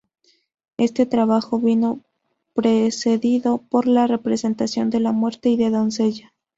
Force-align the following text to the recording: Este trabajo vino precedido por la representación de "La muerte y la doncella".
Este 0.77 1.05
trabajo 1.05 1.59
vino 1.59 1.99
precedido 2.55 3.59
por 3.59 3.85
la 3.85 4.07
representación 4.07 4.89
de 4.89 4.99
"La 4.99 5.11
muerte 5.11 5.49
y 5.49 5.57
la 5.57 5.69
doncella". 5.69 6.33